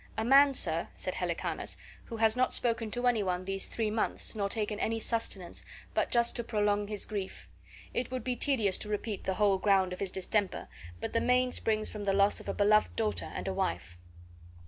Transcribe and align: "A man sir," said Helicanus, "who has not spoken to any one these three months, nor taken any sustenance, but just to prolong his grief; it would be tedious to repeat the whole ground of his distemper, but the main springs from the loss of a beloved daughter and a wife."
"A 0.17 0.25
man 0.25 0.55
sir," 0.55 0.87
said 0.95 1.13
Helicanus, 1.13 1.77
"who 2.05 2.17
has 2.17 2.35
not 2.35 2.55
spoken 2.55 2.89
to 2.89 3.05
any 3.05 3.21
one 3.21 3.45
these 3.45 3.67
three 3.67 3.91
months, 3.91 4.33
nor 4.33 4.49
taken 4.49 4.79
any 4.79 4.97
sustenance, 4.97 5.63
but 5.93 6.09
just 6.09 6.35
to 6.35 6.43
prolong 6.43 6.87
his 6.87 7.05
grief; 7.05 7.47
it 7.93 8.09
would 8.09 8.23
be 8.23 8.35
tedious 8.35 8.79
to 8.79 8.89
repeat 8.89 9.25
the 9.25 9.35
whole 9.35 9.59
ground 9.59 9.93
of 9.93 9.99
his 9.99 10.11
distemper, 10.11 10.67
but 10.99 11.13
the 11.13 11.21
main 11.21 11.51
springs 11.51 11.91
from 11.91 12.05
the 12.05 12.13
loss 12.13 12.39
of 12.39 12.49
a 12.49 12.53
beloved 12.55 12.95
daughter 12.95 13.31
and 13.35 13.47
a 13.47 13.53
wife." 13.53 13.99